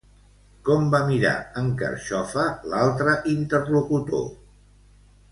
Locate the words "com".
0.67-0.85